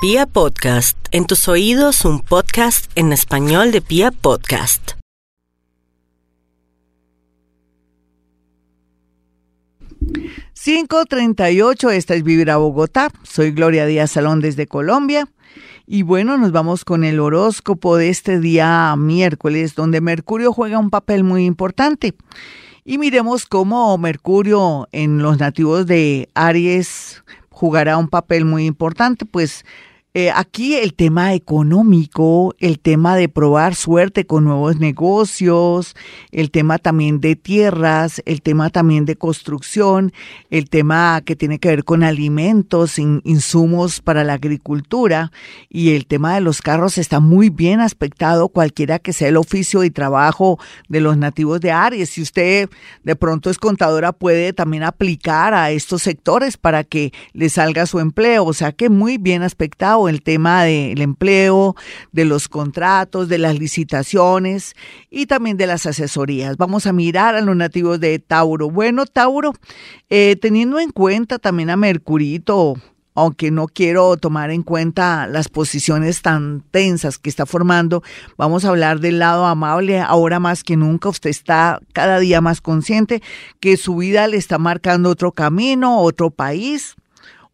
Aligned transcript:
Pia 0.00 0.26
Podcast, 0.26 0.96
en 1.10 1.26
tus 1.26 1.48
oídos 1.48 2.04
un 2.04 2.20
podcast 2.20 2.88
en 2.94 3.12
español 3.12 3.72
de 3.72 3.80
Pia 3.80 4.12
Podcast. 4.12 4.92
...538, 10.54 11.90
esta 11.90 12.14
es 12.14 12.22
Vivir 12.22 12.50
a 12.52 12.58
Bogotá. 12.58 13.10
Soy 13.24 13.50
Gloria 13.50 13.86
Díaz 13.86 14.12
Salón 14.12 14.40
desde 14.40 14.68
Colombia. 14.68 15.26
Y 15.84 16.02
bueno, 16.02 16.38
nos 16.38 16.52
vamos 16.52 16.84
con 16.84 17.02
el 17.02 17.18
horóscopo 17.18 17.96
de 17.96 18.10
este 18.10 18.38
día 18.38 18.94
miércoles, 18.96 19.74
donde 19.74 20.00
Mercurio 20.00 20.52
juega 20.52 20.78
un 20.78 20.90
papel 20.90 21.24
muy 21.24 21.44
importante. 21.44 22.14
Y 22.84 22.98
miremos 22.98 23.46
cómo 23.46 23.98
Mercurio 23.98 24.86
en 24.92 25.18
los 25.18 25.40
nativos 25.40 25.86
de 25.86 26.28
Aries 26.34 27.24
jugará 27.50 27.96
un 27.96 28.06
papel 28.06 28.44
muy 28.44 28.66
importante, 28.66 29.26
pues 29.26 29.64
eh, 30.14 30.30
aquí 30.34 30.74
el 30.74 30.94
tema 30.94 31.34
económico, 31.34 32.54
el 32.58 32.80
tema 32.80 33.14
de 33.14 33.28
probar 33.28 33.74
suerte 33.74 34.24
con 34.26 34.44
nuevos 34.44 34.78
negocios, 34.78 35.94
el 36.32 36.50
tema 36.50 36.78
también 36.78 37.20
de 37.20 37.36
tierras, 37.36 38.22
el 38.24 38.40
tema 38.40 38.70
también 38.70 39.04
de 39.04 39.16
construcción, 39.16 40.14
el 40.48 40.70
tema 40.70 41.20
que 41.26 41.36
tiene 41.36 41.58
que 41.58 41.68
ver 41.68 41.84
con 41.84 42.02
alimentos, 42.02 42.98
insumos 42.98 44.00
para 44.00 44.24
la 44.24 44.32
agricultura 44.32 45.30
y 45.68 45.94
el 45.94 46.06
tema 46.06 46.34
de 46.34 46.40
los 46.40 46.62
carros 46.62 46.96
está 46.96 47.20
muy 47.20 47.50
bien 47.50 47.80
aspectado 47.80 48.48
cualquiera 48.48 48.98
que 48.98 49.12
sea 49.12 49.28
el 49.28 49.36
oficio 49.36 49.84
y 49.84 49.90
trabajo 49.90 50.58
de 50.88 51.00
los 51.00 51.18
nativos 51.18 51.60
de 51.60 51.70
Aries. 51.70 52.08
Si 52.08 52.22
usted 52.22 52.70
de 53.04 53.14
pronto 53.14 53.50
es 53.50 53.58
contadora 53.58 54.12
puede 54.12 54.54
también 54.54 54.84
aplicar 54.84 55.52
a 55.52 55.70
estos 55.70 56.00
sectores 56.00 56.56
para 56.56 56.82
que 56.82 57.12
le 57.34 57.50
salga 57.50 57.84
su 57.84 58.00
empleo, 58.00 58.46
o 58.46 58.54
sea 58.54 58.72
que 58.72 58.88
muy 58.88 59.18
bien 59.18 59.42
aspectado 59.42 59.97
el 60.06 60.22
tema 60.22 60.62
del 60.64 61.00
empleo, 61.00 61.74
de 62.12 62.26
los 62.26 62.46
contratos, 62.46 63.28
de 63.28 63.38
las 63.38 63.58
licitaciones 63.58 64.74
y 65.10 65.26
también 65.26 65.56
de 65.56 65.66
las 65.66 65.86
asesorías. 65.86 66.58
Vamos 66.58 66.86
a 66.86 66.92
mirar 66.92 67.34
a 67.34 67.40
los 67.40 67.56
nativos 67.56 67.98
de 67.98 68.18
Tauro. 68.18 68.70
Bueno, 68.70 69.06
Tauro, 69.06 69.54
eh, 70.10 70.36
teniendo 70.40 70.78
en 70.78 70.90
cuenta 70.90 71.38
también 71.38 71.70
a 71.70 71.76
Mercurito, 71.76 72.74
aunque 73.18 73.50
no 73.50 73.66
quiero 73.66 74.16
tomar 74.16 74.52
en 74.52 74.62
cuenta 74.62 75.26
las 75.26 75.48
posiciones 75.48 76.22
tan 76.22 76.62
tensas 76.70 77.18
que 77.18 77.28
está 77.28 77.46
formando, 77.46 78.04
vamos 78.36 78.64
a 78.64 78.68
hablar 78.68 79.00
del 79.00 79.18
lado 79.18 79.44
amable. 79.46 79.98
Ahora 79.98 80.38
más 80.38 80.62
que 80.62 80.76
nunca 80.76 81.08
usted 81.08 81.30
está 81.30 81.80
cada 81.92 82.20
día 82.20 82.40
más 82.40 82.60
consciente 82.60 83.20
que 83.58 83.76
su 83.76 83.96
vida 83.96 84.28
le 84.28 84.36
está 84.36 84.58
marcando 84.58 85.10
otro 85.10 85.32
camino, 85.32 86.00
otro 86.00 86.30
país, 86.30 86.94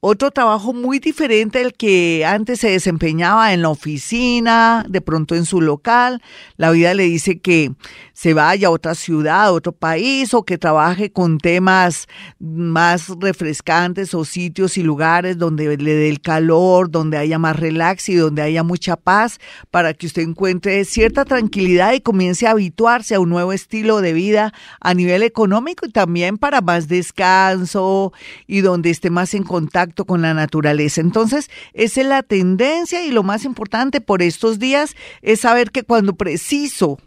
otro 0.07 0.31
trabajo 0.31 0.75
muy 0.75 0.99
diferente 0.99 1.61
al 1.65 1.73
que 1.73 2.27
antes 2.27 2.61
se 2.61 2.69
desempeñaba 2.69 3.55
en 3.55 3.63
la 3.63 3.71
oficina, 3.71 4.85
de 4.87 5.01
pronto 5.01 5.35
en 5.35 5.47
su 5.47 5.63
local. 5.63 6.21
La 6.59 6.71
vida 6.73 6.93
le 6.93 7.05
dice 7.05 7.39
que 7.39 7.73
se 8.15 8.33
vaya 8.33 8.69
a 8.69 8.71
otra 8.71 8.95
ciudad, 8.95 9.45
a 9.45 9.53
otro 9.53 9.73
país 9.73 10.33
o 10.33 10.45
que 10.45 10.57
trabaje 10.57 11.11
con 11.11 11.39
temas 11.39 12.07
más 12.39 13.09
refrescantes 13.21 14.15
o 14.15 14.25
sitios 14.25 14.79
y 14.79 14.83
lugares 14.83 15.37
donde 15.37 15.77
le 15.77 15.95
dé 15.95 16.09
el 16.09 16.21
calor, 16.21 16.91
donde 16.91 17.19
haya 17.19 17.39
más 17.39 17.57
relax 17.57 18.09
y 18.09 18.15
donde 18.15 18.41
haya 18.41 18.63
mucha 18.63 18.97
paz 18.97 19.41
para 19.71 19.93
que 19.93 20.07
usted 20.07 20.23
encuentre 20.23 20.85
cierta 20.85 21.25
tranquilidad 21.25 21.93
y 21.93 22.01
comience 22.01 22.47
a 22.47 22.53
habituarse 22.53 23.17
a 23.17 23.21
un 23.21 23.29
nuevo 23.29 23.53
estilo 23.53 24.01
de 24.01 24.13
vida 24.13 24.55
a 24.81 24.95
nivel 24.95 25.25
económico 25.25 25.85
y 25.85 25.91
también 25.91 26.39
para 26.39 26.61
más 26.61 26.87
descanso 26.87 28.13
y 28.47 28.61
donde 28.61 28.91
esté 28.91 29.11
más 29.11 29.35
en 29.35 29.43
contacto 29.43 30.05
con 30.05 30.23
la 30.23 30.35
naturaleza. 30.35 31.01
Entonces, 31.01 31.51
esa 31.73 32.01
es 32.01 32.07
la 32.07 32.23
tendencia 32.23 33.05
y 33.05 33.11
lo 33.11 33.25
más 33.25 33.45
importante 33.45 34.01
por 34.01 34.23
estos 34.23 34.61
días 34.61 34.95
es 35.23 35.41
saber 35.41 35.73
que 35.73 35.83
cuando 35.83 36.15
preciso 36.15 36.99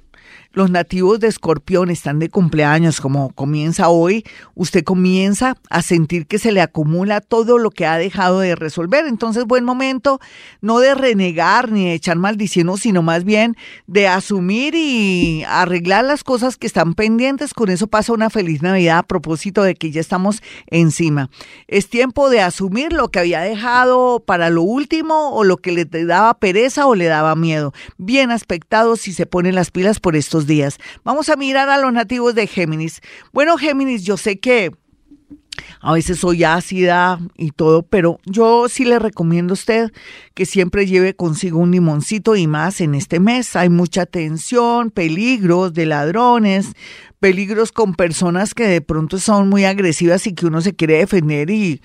los 0.52 0.72
nativos 0.72 1.20
de 1.20 1.28
Escorpión 1.28 1.90
están 1.90 2.20
de 2.20 2.30
cumpleaños, 2.30 3.02
como 3.02 3.30
comienza 3.34 3.90
hoy, 3.90 4.24
usted 4.56 4.84
comienza 4.84 5.56
a 5.70 5.82
sentir 5.82 6.28
que 6.28 6.40
se 6.40 6.52
le 6.52 6.62
acumula 6.62 7.22
todo 7.22 7.58
lo 7.58 7.72
que 7.72 7.86
ha 7.86 7.98
dejado 7.98 8.40
de 8.40 8.56
resolver. 8.56 9.06
Entonces, 9.06 9.46
buen 9.46 9.64
momento 9.64 10.20
no 10.62 10.80
de 10.80 10.96
renegar 10.96 11.72
ni 11.72 11.86
de 11.86 11.94
echar 11.94 12.18
maldiciendo, 12.18 12.78
sino 12.78 13.02
más 13.02 13.24
bien 13.24 13.56
de 13.86 14.08
asumir 14.08 14.74
y 14.76 15.44
arreglar 15.48 16.06
las 16.06 16.24
cosas 16.24 16.58
que 16.58 16.68
están 16.68 16.94
pendientes. 16.94 17.54
Con 17.54 17.70
eso 17.70 17.88
pasa 17.88 18.14
una 18.14 18.30
feliz 18.30 18.62
Navidad 18.62 19.00
a 19.00 19.04
propósito 19.04 19.64
de 19.64 19.76
que 19.76 19.92
ya 19.92 20.02
estamos 20.02 20.42
encima. 20.68 21.30
Es 21.68 21.90
tiempo 21.90 22.30
de 22.30 22.42
asumir 22.42 22.94
lo 22.94 23.10
que 23.10 23.20
había 23.20 23.42
dejado 23.42 24.24
para 24.26 24.50
lo 24.50 24.64
último 24.64 25.32
o 25.32 25.44
lo 25.44 25.58
que 25.58 25.72
le 25.72 25.86
daba 25.86 26.34
pereza 26.36 26.88
o 26.88 26.96
le 26.96 27.06
daba 27.06 27.36
miedo. 27.36 27.74
Bien 27.98 28.32
aspectado 28.32 28.96
si 28.96 29.14
se 29.14 29.26
ponen 29.26 29.56
las 29.56 29.72
pilas 29.72 30.00
por 30.00 30.16
días. 30.46 30.78
Vamos 31.04 31.30
a 31.30 31.36
mirar 31.36 31.70
a 31.70 31.80
los 31.80 31.92
nativos 31.94 32.36
de 32.36 32.46
Géminis. 32.46 33.02
Bueno, 33.34 33.58
Géminis, 33.58 34.04
yo 34.04 34.18
sé 34.18 34.40
que 34.40 34.72
a 35.82 35.94
veces 35.94 36.20
soy 36.20 36.44
ácida 36.44 37.20
y 37.36 37.52
todo, 37.52 37.84
pero 37.84 38.20
yo 38.26 38.68
sí 38.70 38.86
le 38.86 39.00
recomiendo 39.00 39.54
a 39.54 39.56
usted 39.56 39.92
que 40.34 40.46
siempre 40.46 40.86
lleve 40.86 41.16
consigo 41.16 41.60
un 41.60 41.72
limoncito 41.72 42.36
y 42.36 42.48
más 42.48 42.82
en 42.82 42.96
este 42.96 43.20
mes. 43.20 43.56
Hay 43.56 43.70
mucha 43.70 44.06
tensión, 44.06 44.92
peligros 44.92 45.74
de 45.74 45.86
ladrones, 45.86 46.74
peligros 47.20 47.72
con 47.72 47.96
personas 47.96 48.54
que 48.54 48.68
de 48.68 48.82
pronto 48.82 49.20
son 49.20 49.50
muy 49.50 49.66
agresivas 49.66 50.28
y 50.28 50.34
que 50.34 50.46
uno 50.46 50.62
se 50.62 50.76
quiere 50.76 50.98
defender 50.98 51.50
y 51.50 51.82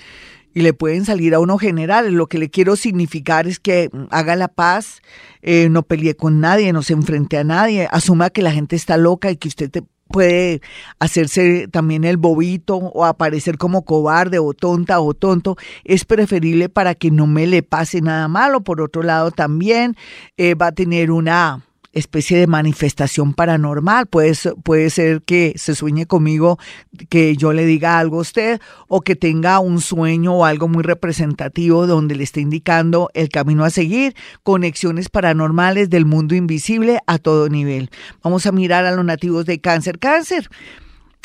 y 0.55 0.63
le 0.63 0.75
pueden 0.75 1.05
salir 1.05 1.35
a 1.35 1.41
uno 1.41 1.59
general. 1.59 2.13
Lo 2.13 2.27
que 2.27 2.39
le 2.39 2.51
quiero 2.51 2.77
significar 2.77 3.47
es 3.47 3.59
que 3.59 3.91
haga 4.11 4.37
la 4.37 4.49
paz, 4.49 5.03
eh, 5.43 5.69
no 5.71 5.83
pelee 5.83 6.15
con 6.15 6.41
nadie, 6.41 6.73
no 6.73 6.83
se 6.83 6.93
enfrente 6.93 7.39
a 7.39 7.45
nadie, 7.45 7.89
asuma 7.91 8.31
que 8.31 8.43
la 8.43 8.53
gente 8.53 8.77
está 8.77 8.97
loca 8.97 9.31
y 9.31 9.37
que 9.37 9.49
usted 9.49 9.71
puede 10.13 10.61
hacerse 11.01 11.67
también 11.69 12.05
el 12.05 12.19
bobito 12.19 12.77
o 12.77 13.05
aparecer 13.05 13.59
como 13.59 13.85
cobarde 13.85 14.39
o 14.39 14.53
tonta 14.53 15.01
o 15.01 15.15
tonto, 15.15 15.57
es 15.85 16.05
preferible 16.05 16.69
para 16.69 16.95
que 16.95 17.11
no 17.11 17.27
me 17.27 17.47
le 17.47 17.63
pase 17.63 18.01
nada 18.01 18.29
malo. 18.29 18.61
Por 18.61 18.81
otro 18.81 19.03
lado, 19.03 19.33
también 19.33 19.97
eh, 20.37 20.55
va 20.55 20.69
a 20.69 20.73
tener 20.73 21.11
una 21.11 21.65
especie 21.93 22.39
de 22.39 22.47
manifestación 22.47 23.35
paranormal. 23.35 24.07
Puede, 24.07 24.35
puede 24.63 24.91
ser 24.91 25.23
que 25.23 25.55
se 25.57 25.75
sueñe 25.75 26.07
conmigo, 26.07 26.59
que 27.09 27.37
yo 27.37 27.53
le 27.53 27.67
diga 27.67 27.99
algo 27.99 28.19
a 28.19 28.23
usted, 28.23 28.61
o 28.89 29.01
que 29.03 29.17
tenga 29.17 29.59
un 29.61 29.81
sueño 29.81 30.35
o 30.35 30.45
algo 30.45 30.69
muy 30.69 30.83
representativo 30.83 31.87
donde 31.87 32.15
le 32.15 32.25
esté 32.25 32.41
indicando 32.41 33.11
el 33.15 33.29
camino 33.29 33.65
a 33.65 33.71
seguir, 33.71 34.15
conexiones 34.43 35.09
paranormales 35.09 35.91
del 35.91 36.07
mundo 36.07 36.35
invisible 36.35 37.01
a 37.07 37.19
todo 37.19 37.49
nivel. 37.49 37.91
Vamos 38.23 38.47
a 38.47 38.53
mirar 38.53 38.85
a 38.85 38.93
los 38.93 39.05
nativos 39.05 39.47
de 39.47 39.61
cáncer. 39.61 39.99
Cáncer, 39.99 40.49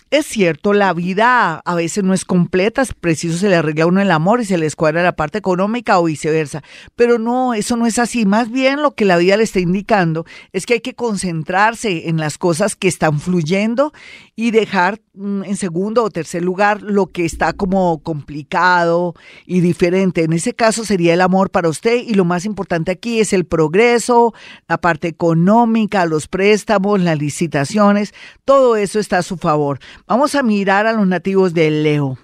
es 0.09 0.25
cierto, 0.25 0.73
la 0.73 0.94
vida 0.94 1.62
a 1.66 1.75
veces 1.75 2.03
no 2.03 2.13
es 2.13 2.23
completa, 2.23 2.81
es 2.81 2.94
preciso 2.94 3.38
se 3.38 3.50
le 3.50 3.57
arregla 3.57 3.88
uno 3.88 4.01
el 4.01 4.12
amor 4.12 4.40
y 4.40 4.45
se 4.45 4.57
le 4.57 4.66
escuadra 4.66 5.03
la 5.03 5.16
parte 5.16 5.38
económica 5.38 6.00
o 6.00 6.06
viceversa, 6.06 6.63
pero 6.95 7.19
no, 7.19 7.53
eso 7.53 7.75
no 7.75 7.85
es 7.85 8.00
así. 8.00 8.25
Más 8.25 8.50
bien 8.50 8.81
lo 8.81 8.95
que 8.95 9.06
la 9.06 9.18
vida 9.18 9.35
le 9.35 9.44
está 9.44 9.59
indicando 9.59 10.25
es 10.53 10.66
que 10.66 10.75
hay 10.75 10.81
que 10.81 10.95
concentrarse 10.95 12.07
en 12.07 12.18
las 12.18 12.38
cosas 12.38 12.75
que 12.75 12.88
están 12.88 13.19
fluyendo 13.19 13.91
y 14.39 14.51
dejar 14.51 15.01
mm, 15.15 15.43
en 15.45 15.57
segundo 15.57 16.03
o 16.03 16.11
tercer 16.11 16.43
lugar 16.43 16.83
lo 16.83 17.07
que 17.07 17.25
está 17.25 17.53
como 17.53 18.01
complicado 18.03 19.15
y 19.47 19.61
diferente. 19.61 20.23
En 20.23 20.31
ese 20.31 20.53
caso 20.53 20.85
sería 20.85 21.15
el 21.15 21.21
amor 21.21 21.49
para 21.49 21.67
usted 21.67 21.95
y 21.95 22.13
lo 22.13 22.23
más 22.23 22.45
importante 22.45 22.91
aquí 22.91 23.19
es 23.19 23.33
el 23.33 23.45
progreso, 23.45 24.33
la 24.67 24.77
parte 24.77 25.07
económica, 25.07 26.05
los 26.05 26.27
préstamos, 26.27 27.01
las 27.01 27.17
licitaciones, 27.17 28.13
todo 28.45 28.77
eso 28.77 28.99
está 28.99 29.17
a 29.17 29.23
su 29.23 29.37
favor. 29.37 29.79
Vamos 30.05 30.35
a 30.35 30.43
mirar 30.43 30.85
a 30.85 30.93
los 30.93 31.07
nativos 31.07 31.55
de 31.55 31.71
Leo. 31.71 32.17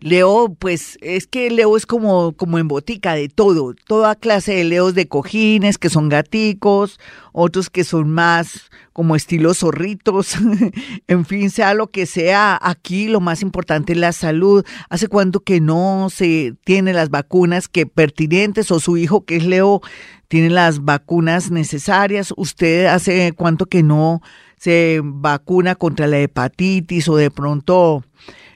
Leo, 0.00 0.56
pues 0.58 0.96
es 1.02 1.26
que 1.26 1.50
Leo 1.50 1.76
es 1.76 1.84
como, 1.84 2.32
como 2.32 2.58
en 2.58 2.68
botica 2.68 3.14
de 3.14 3.28
todo, 3.28 3.74
toda 3.86 4.14
clase 4.14 4.54
de 4.54 4.64
leos 4.64 4.94
de 4.94 5.08
cojines 5.08 5.76
que 5.76 5.90
son 5.90 6.08
gaticos, 6.08 6.98
otros 7.32 7.68
que 7.68 7.84
son 7.84 8.10
más 8.10 8.70
como 8.94 9.14
estilo 9.14 9.52
zorritos, 9.52 10.36
en 11.06 11.26
fin, 11.26 11.50
sea 11.50 11.74
lo 11.74 11.90
que 11.90 12.06
sea, 12.06 12.58
aquí 12.62 13.08
lo 13.08 13.20
más 13.20 13.42
importante 13.42 13.92
es 13.92 13.98
la 13.98 14.12
salud. 14.12 14.64
¿Hace 14.88 15.08
cuánto 15.08 15.40
que 15.40 15.60
no 15.60 16.08
se 16.10 16.54
tiene 16.64 16.94
las 16.94 17.10
vacunas 17.10 17.68
que 17.68 17.84
pertinentes 17.84 18.70
o 18.70 18.80
su 18.80 18.96
hijo 18.96 19.26
que 19.26 19.36
es 19.36 19.44
Leo 19.44 19.82
tiene 20.28 20.48
las 20.48 20.82
vacunas 20.82 21.50
necesarias? 21.50 22.32
¿Usted 22.38 22.86
hace 22.86 23.32
cuánto 23.32 23.66
que 23.66 23.82
no 23.82 24.22
se 24.56 25.00
vacuna 25.02 25.74
contra 25.74 26.06
la 26.06 26.18
hepatitis 26.18 27.08
o 27.08 27.16
de 27.16 27.30
pronto 27.30 28.02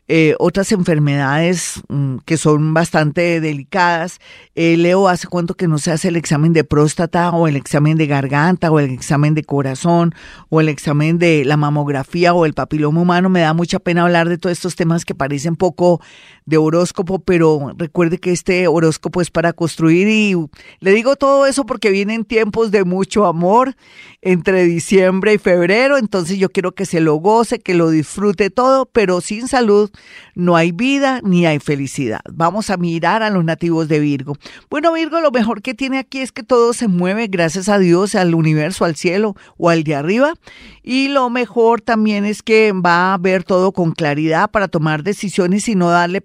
eh, 0.06 0.35
otras 0.39 0.71
enfermedades 0.73 1.81
mm, 1.89 2.19
que 2.27 2.37
son 2.37 2.75
bastante 2.75 3.41
delicadas. 3.41 4.21
Eh, 4.55 4.77
Leo, 4.77 5.09
¿hace 5.09 5.29
cuánto 5.29 5.55
que 5.55 5.67
no 5.67 5.79
se 5.79 5.93
hace 5.93 6.09
el 6.09 6.17
examen 6.17 6.53
de 6.53 6.62
próstata 6.62 7.31
o 7.31 7.49
el 7.49 7.56
examen 7.56 7.97
de 7.97 8.06
garganta 8.06 8.71
o 8.71 8.81
el 8.81 8.91
examen 8.91 9.35
de 9.35 9.45
corazón 9.45 10.15
o 10.51 10.61
el 10.61 10.69
examen 10.69 11.19
de 11.19 11.45
la 11.47 11.56
mamografía 11.56 12.35
o 12.35 12.45
el 12.45 12.53
papiloma 12.53 13.01
humano? 13.01 13.31
Me 13.31 13.41
da 13.41 13.55
mucha 13.55 13.79
pena 13.79 14.03
hablar 14.03 14.29
de 14.29 14.37
todos 14.37 14.53
estos 14.53 14.77
temas 14.77 15.06
que 15.06 15.15
parecen 15.15 15.56
poco 15.56 16.03
de 16.46 16.58
horóscopo, 16.58 17.19
pero 17.19 17.73
recuerde 17.76 18.19
que 18.19 18.32
este 18.32 18.69
horóscopo 18.69 19.20
es 19.20 19.31
para 19.31 19.52
construir 19.52 20.08
y 20.08 20.35
le 20.81 20.93
digo 20.93 21.17
todo 21.17 21.46
eso 21.46 21.64
porque 21.64 21.91
vienen 21.91 22.25
tiempos 22.25 22.70
de 22.70 22.85
mucho 22.85 23.25
amor 23.25 23.76
entre 24.20 24.64
diciembre 24.64 25.35
y 25.35 25.38
febrero, 25.38 25.96
entonces 25.96 26.38
yo 26.38 26.50
quiero 26.50 26.73
que 26.73 26.87
se 26.87 27.00
lo 27.00 27.14
goce, 27.17 27.61
que 27.61 27.75
lo 27.75 27.91
disfrute 27.91 28.50
todo, 28.50 28.87
pero 28.87 29.20
sin 29.20 29.49
salud 29.49 29.91
no 30.35 30.56
hay 30.56 30.73
vida 30.73 31.20
ni 31.23 31.46
hay 31.46 31.58
felicidad. 31.58 32.20
Vamos 32.32 32.70
a 32.70 32.76
mirar 32.76 33.23
a 33.23 33.31
los 33.31 33.44
nativos 33.44 33.88
de 33.88 34.00
Virgo. 34.00 34.37
Bueno, 34.70 34.93
Virgo, 34.93 35.20
lo 35.20 35.31
mejor 35.31 35.62
que 35.62 35.75
tiene 35.75 35.99
aquí 35.99 36.19
es 36.19 36.32
que 36.32 36.43
todo 36.43 36.73
se 36.73 36.88
mueve 36.88 37.26
gracias 37.29 37.69
a 37.69 37.79
Dios, 37.79 38.14
al 38.14 38.35
universo, 38.35 38.85
al 38.85 38.96
cielo 38.96 39.35
o 39.56 39.70
al 39.70 39.85
de 39.85 39.94
arriba. 39.94 40.35
Y 40.82 41.08
lo 41.08 41.31
mejor 41.31 41.81
también 41.81 42.25
es 42.25 42.43
que 42.43 42.73
va 42.73 43.14
a 43.14 43.19
ver 43.19 43.44
todo 43.44 43.73
con 43.73 43.93
claridad 43.93 44.50
para 44.50 44.69
tomar 44.69 45.02
decisiones 45.02 45.69
y 45.69 45.75
no 45.75 45.88
darle 45.88 46.20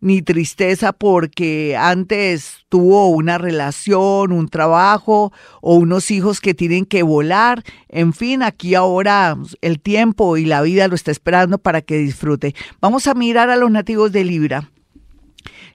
ni 0.00 0.22
tristeza 0.22 0.92
porque 0.92 1.76
antes 1.78 2.64
tuvo 2.68 3.08
una 3.08 3.38
relación, 3.38 4.32
un 4.32 4.48
trabajo 4.48 5.32
o 5.60 5.76
unos 5.76 6.10
hijos 6.10 6.40
que 6.40 6.54
tienen 6.54 6.84
que 6.84 7.02
volar. 7.02 7.62
En 7.88 8.12
fin, 8.12 8.42
aquí 8.42 8.74
ahora 8.74 9.36
el 9.60 9.80
tiempo 9.80 10.36
y 10.36 10.44
la 10.44 10.62
vida 10.62 10.88
lo 10.88 10.94
está 10.94 11.10
esperando 11.10 11.58
para 11.58 11.82
que 11.82 11.98
disfrute. 11.98 12.54
Vamos 12.80 13.06
a 13.06 13.14
mirar 13.14 13.50
a 13.50 13.56
los 13.56 13.70
nativos 13.70 14.12
de 14.12 14.24
Libra. 14.24 14.70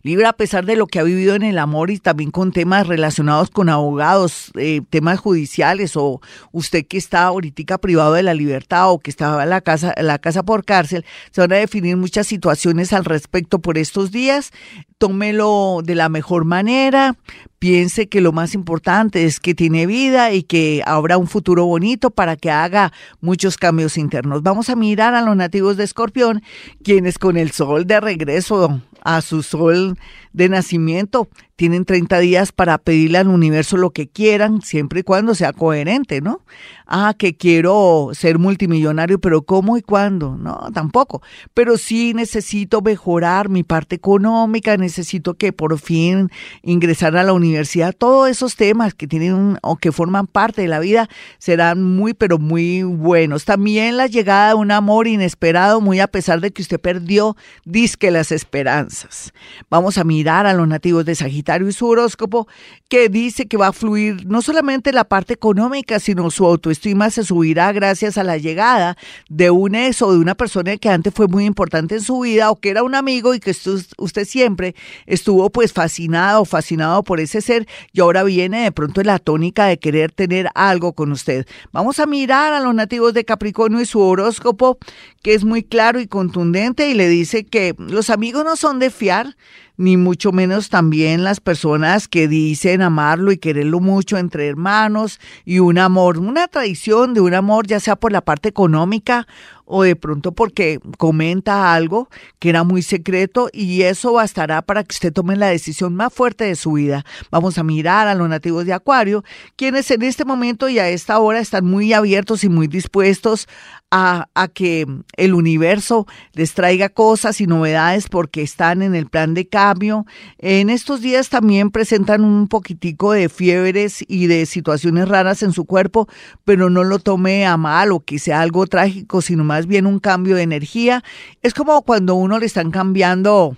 Libra, 0.07 0.30
a 0.30 0.33
pesar 0.33 0.65
de 0.65 0.77
lo 0.77 0.88
que 0.88 1.00
ha 1.00 1.04
vivido 1.04 1.36
en 1.36 1.44
el 1.44 1.57
amor 1.57 1.92
y 1.92 2.00
también 2.00 2.31
con 2.31 2.54
temas 2.54 2.88
relacionados 2.88 3.50
con 3.50 3.68
abogados, 3.68 4.51
eh, 4.56 4.80
temas 4.89 5.19
judiciales, 5.19 5.98
o 5.98 6.21
usted 6.54 6.88
que 6.88 6.98
está 6.98 7.24
ahorita 7.24 7.77
privado 7.77 8.13
de 8.13 8.24
la 8.24 8.33
libertad 8.33 8.89
o 8.89 9.00
que 9.00 9.12
estaba 9.12 9.44
en 9.44 9.50
la 9.50 9.59
casa, 9.59 9.94
en 9.98 10.07
la 10.07 10.18
casa 10.18 10.44
por 10.44 10.63
cárcel, 10.63 11.04
se 11.31 11.42
van 11.42 11.51
a 11.51 11.57
definir 11.57 11.98
muchas 11.98 12.25
situaciones 12.25 12.94
al 12.94 13.04
respecto 13.04 13.59
por 13.59 13.77
estos 13.77 14.09
días. 14.12 14.51
Tómelo 14.98 15.81
de 15.83 15.95
la 15.95 16.07
mejor 16.07 16.45
manera, 16.45 17.18
piense 17.59 18.07
que 18.07 18.21
lo 18.21 18.31
más 18.31 18.54
importante 18.54 19.25
es 19.25 19.39
que 19.42 19.54
tiene 19.54 19.86
vida 19.86 20.31
y 20.31 20.44
que 20.44 20.81
habrá 20.86 21.18
un 21.18 21.27
futuro 21.27 21.65
bonito 21.65 22.12
para 22.12 22.38
que 22.38 22.50
haga 22.50 22.94
muchos 23.19 23.57
cambios 23.57 23.98
internos. 23.98 24.42
Vamos 24.42 24.69
a 24.69 24.75
mirar 24.77 25.15
a 25.15 25.21
los 25.21 25.36
nativos 25.36 25.75
de 25.75 25.83
Escorpión, 25.83 26.42
quienes 26.83 27.19
con 27.19 27.36
el 27.36 27.51
sol 27.51 27.86
de 27.86 28.00
regreso 28.00 28.81
a 29.07 29.21
su 29.21 29.42
sol 29.42 29.98
de 30.33 30.50
nacimiento 30.50 31.30
tienen 31.57 31.86
30 31.86 32.19
días 32.19 32.51
para 32.51 32.77
pedirle 32.77 33.18
al 33.18 33.27
universo 33.27 33.77
lo 33.77 33.89
que 33.89 34.07
quieran, 34.07 34.62
siempre 34.62 35.00
y 35.00 35.04
cuando 35.04 35.33
sea 35.33 35.54
coherente, 35.54 36.21
¿no? 36.21 36.42
Ah, 36.86 37.15
que 37.18 37.36
quiero 37.36 38.12
ser 38.13 38.38
multimillonario, 38.38 39.19
pero 39.19 39.42
¿cómo 39.42 39.75
y 39.75 39.81
cuándo? 39.81 40.38
No, 40.38 40.69
tampoco. 40.71 41.24
Pero 41.56 41.77
sí 41.77 42.13
necesito 42.13 42.81
mejorar 42.81 43.50
mi 43.50 43.63
parte 43.63 43.95
económica, 43.95 44.77
necesito 44.77 45.33
que 45.33 45.51
por 45.51 45.80
fin 45.80 46.30
ingresar 46.62 47.18
a 47.18 47.24
la 47.24 47.33
universidad. 47.33 47.94
Todos 47.98 48.30
esos 48.30 48.56
temas 48.56 48.94
que 48.94 49.07
tienen 49.07 49.57
o 49.63 49.77
que 49.77 49.92
forman 49.92 50.27
parte 50.27 50.62
de 50.62 50.68
la 50.68 50.80
vida 50.80 51.09
serán 51.39 51.81
muy, 51.81 52.13
pero 52.13 52.38
muy 52.38 52.83
buenos. 52.83 53.45
También 53.45 53.98
la 53.98 54.06
llegada 54.06 54.50
de 54.50 54.56
un 54.56 54.69
amor 54.69 55.07
inesperado, 55.07 55.81
muy 55.81 56.00
a 56.00 56.07
pesar 56.07 56.39
de 56.39 56.51
que 56.51 56.62
usted 56.62 56.80
perdió, 56.80 57.36
disque 57.65 58.12
las 58.12 58.31
esperanzas. 58.31 59.33
Vamos 59.71 59.98
a 59.98 60.04
mirar 60.04 60.45
a 60.45 60.54
los 60.54 60.68
nativos 60.68 61.04
de 61.04 61.15
Sagitario 61.15 61.46
y 61.67 61.71
su 61.71 61.88
horóscopo, 61.88 62.47
que 62.89 63.09
dice 63.09 63.47
que 63.47 63.57
va 63.57 63.67
a 63.67 63.73
fluir 63.73 64.25
no 64.27 64.41
solamente 64.41 64.91
la 64.91 65.05
parte 65.05 65.33
económica, 65.33 65.99
sino 65.99 66.29
su 66.31 66.45
autoestima 66.45 67.09
se 67.09 67.23
subirá 67.23 67.71
gracias 67.71 68.17
a 68.17 68.23
la 68.23 68.38
llegada 68.38 68.97
de 69.29 69.49
un 69.49 69.75
eso, 69.75 70.11
de 70.11 70.17
una 70.17 70.35
persona 70.35 70.77
que 70.77 70.89
antes 70.89 71.13
fue 71.13 71.27
muy 71.27 71.45
importante 71.45 71.95
en 71.95 72.01
su 72.01 72.19
vida 72.21 72.51
o 72.51 72.57
que 72.57 72.69
era 72.69 72.83
un 72.83 72.95
amigo 72.95 73.33
y 73.33 73.39
que 73.39 73.53
usted 73.97 74.25
siempre 74.25 74.75
estuvo 75.05 75.49
pues 75.49 75.73
fascinado 75.73 76.41
o 76.41 76.45
fascinado 76.45 77.03
por 77.03 77.19
ese 77.19 77.41
ser 77.41 77.67
y 77.94 78.01
ahora 78.01 78.23
viene 78.23 78.63
de 78.63 78.71
pronto 78.71 79.01
la 79.03 79.19
tónica 79.19 79.65
de 79.65 79.77
querer 79.77 80.11
tener 80.11 80.49
algo 80.55 80.94
con 80.94 81.11
usted. 81.11 81.47
Vamos 81.71 81.99
a 81.99 82.05
mirar 82.05 82.53
a 82.53 82.59
los 82.59 82.73
nativos 82.73 83.13
de 83.13 83.25
Capricornio 83.25 83.81
y 83.81 83.85
su 83.85 83.99
horóscopo, 83.99 84.77
que 85.21 85.33
es 85.33 85.44
muy 85.44 85.63
claro 85.63 85.99
y 85.99 86.07
contundente 86.07 86.89
y 86.89 86.94
le 86.94 87.07
dice 87.07 87.45
que 87.45 87.75
los 87.77 88.09
amigos 88.09 88.44
no 88.44 88.55
son 88.55 88.79
de 88.79 88.89
fiar, 88.89 89.35
ni 89.77 89.95
mucho 89.95 90.31
menos 90.31 90.69
también 90.69 91.24
las 91.24 91.39
personas 91.39 92.07
que 92.07 92.27
dicen 92.27 92.81
amarlo 92.81 93.31
y 93.31 93.38
quererlo 93.38 93.79
mucho 93.79 94.18
entre 94.18 94.47
hermanos 94.47 95.19
y 95.45 95.59
un 95.59 95.77
amor, 95.77 96.18
una 96.18 96.47
tradición 96.47 97.13
de 97.13 97.21
un 97.21 97.33
amor 97.33 97.68
ya 97.68 97.79
sea 97.79 97.95
por 97.95 98.12
la 98.12 98.21
parte 98.21 98.50
económica 98.50 99.27
o 99.65 99.83
de 99.83 99.95
pronto 99.95 100.31
porque 100.31 100.79
comenta 100.97 101.74
algo 101.74 102.09
que 102.39 102.50
era 102.50 102.63
muy 102.63 102.81
secreto 102.81 103.50
y 103.51 103.81
eso 103.83 104.13
bastará 104.13 104.62
para 104.62 104.83
que 104.83 104.94
usted 104.94 105.13
tome 105.13 105.35
la 105.35 105.47
decisión 105.47 105.94
más 105.94 106.13
fuerte 106.13 106.45
de 106.45 106.56
su 106.56 106.73
vida. 106.73 107.06
Vamos 107.31 107.57
a 107.57 107.63
mirar 107.63 108.07
a 108.07 108.15
los 108.15 108.30
nativos 108.30 108.65
de 108.65 108.73
Acuario, 108.73 109.23
quienes 109.57 109.91
en 109.91 110.03
este 110.03 110.23
momento 110.23 110.69
y 110.69 110.80
a 110.80 110.89
esta 110.89 111.19
hora 111.19 111.39
están 111.39 111.65
muy 111.65 111.91
abiertos 111.91 112.45
y 112.45 112.50
muy 112.50 112.68
dispuestos 112.68 113.47
a, 113.91 114.27
que 114.53 114.85
el 115.15 115.33
universo 115.33 116.07
les 116.33 116.53
traiga 116.53 116.89
cosas 116.89 117.39
y 117.41 117.47
novedades 117.47 118.09
porque 118.09 118.41
están 118.41 118.81
en 118.81 118.95
el 118.95 119.07
plan 119.07 119.33
de 119.33 119.47
cambio. 119.47 120.05
En 120.37 120.69
estos 120.69 121.01
días 121.01 121.29
también 121.29 121.71
presentan 121.71 122.23
un 122.23 122.47
poquitico 122.47 123.13
de 123.13 123.29
fiebres 123.29 124.03
y 124.07 124.27
de 124.27 124.45
situaciones 124.45 125.07
raras 125.07 125.43
en 125.43 125.53
su 125.53 125.65
cuerpo, 125.65 126.07
pero 126.43 126.69
no 126.69 126.83
lo 126.83 126.99
tome 126.99 127.45
a 127.45 127.57
mal 127.57 127.91
o 127.91 128.01
que 128.01 128.19
sea 128.19 128.41
algo 128.41 128.67
trágico, 128.67 129.21
sino 129.21 129.43
más 129.43 129.67
bien 129.67 129.85
un 129.85 129.99
cambio 129.99 130.35
de 130.35 130.43
energía. 130.43 131.03
Es 131.41 131.53
como 131.53 131.81
cuando 131.83 132.15
uno 132.15 132.39
le 132.39 132.45
están 132.45 132.71
cambiando 132.71 133.55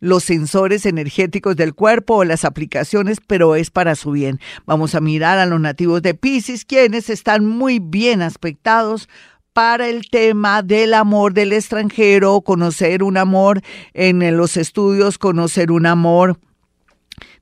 los 0.00 0.24
sensores 0.24 0.84
energéticos 0.84 1.54
del 1.54 1.74
cuerpo 1.74 2.16
o 2.16 2.24
las 2.24 2.44
aplicaciones, 2.44 3.18
pero 3.24 3.54
es 3.54 3.70
para 3.70 3.94
su 3.94 4.10
bien. 4.10 4.40
Vamos 4.66 4.96
a 4.96 5.00
mirar 5.00 5.38
a 5.38 5.46
los 5.46 5.60
nativos 5.60 6.02
de 6.02 6.14
Pisces, 6.14 6.64
quienes 6.64 7.08
están 7.08 7.46
muy 7.46 7.78
bien 7.78 8.20
aspectados 8.20 9.08
para 9.52 9.88
el 9.88 10.08
tema 10.08 10.62
del 10.62 10.94
amor 10.94 11.34
del 11.34 11.52
extranjero, 11.52 12.40
conocer 12.40 13.02
un 13.02 13.16
amor 13.16 13.60
en 13.92 14.36
los 14.36 14.56
estudios, 14.56 15.18
conocer 15.18 15.70
un 15.70 15.86
amor 15.86 16.38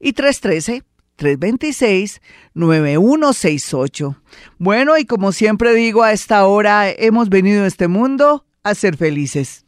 y 0.00 0.12
313. 0.12 0.84
326-9168. 1.18 4.16
Bueno, 4.58 4.98
y 4.98 5.04
como 5.04 5.30
siempre 5.32 5.74
digo, 5.74 6.02
a 6.02 6.12
esta 6.12 6.46
hora 6.46 6.90
hemos 6.90 7.28
venido 7.28 7.64
a 7.64 7.66
este 7.66 7.88
mundo 7.88 8.46
a 8.62 8.74
ser 8.74 8.96
felices. 8.96 9.63